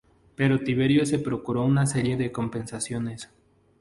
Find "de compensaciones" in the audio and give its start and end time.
2.17-3.29